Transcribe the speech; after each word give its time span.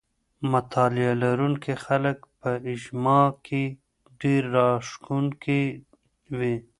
مطالعه 0.53 1.13
لرونکي 1.23 1.73
خلګ 1.85 2.17
په 2.39 2.51
اجتماع 2.71 3.25
کي 3.47 3.63
ډېر 4.21 4.41
راښکونکي 4.55 5.63
وي. 6.37 6.55